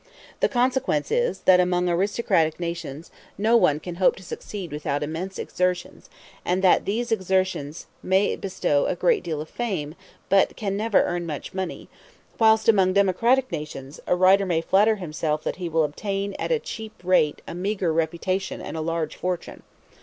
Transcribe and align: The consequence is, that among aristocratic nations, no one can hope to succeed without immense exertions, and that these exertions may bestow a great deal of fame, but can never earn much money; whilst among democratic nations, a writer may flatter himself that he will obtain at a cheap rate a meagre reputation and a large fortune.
The 0.39 0.49
consequence 0.49 1.11
is, 1.11 1.41
that 1.41 1.59
among 1.59 1.87
aristocratic 1.87 2.59
nations, 2.59 3.11
no 3.37 3.55
one 3.55 3.79
can 3.79 3.97
hope 3.97 4.15
to 4.15 4.23
succeed 4.23 4.71
without 4.71 5.03
immense 5.03 5.37
exertions, 5.37 6.09
and 6.43 6.63
that 6.63 6.85
these 6.85 7.11
exertions 7.11 7.85
may 8.01 8.35
bestow 8.35 8.87
a 8.87 8.95
great 8.95 9.21
deal 9.21 9.41
of 9.41 9.47
fame, 9.47 9.93
but 10.27 10.55
can 10.55 10.75
never 10.75 11.03
earn 11.03 11.27
much 11.27 11.53
money; 11.53 11.87
whilst 12.39 12.67
among 12.67 12.93
democratic 12.93 13.51
nations, 13.51 13.99
a 14.07 14.15
writer 14.15 14.47
may 14.47 14.61
flatter 14.61 14.95
himself 14.95 15.43
that 15.43 15.57
he 15.57 15.69
will 15.69 15.83
obtain 15.83 16.33
at 16.39 16.51
a 16.51 16.57
cheap 16.57 16.93
rate 17.03 17.43
a 17.47 17.53
meagre 17.53 17.93
reputation 17.93 18.59
and 18.59 18.75
a 18.75 18.81
large 18.81 19.15
fortune. 19.15 19.61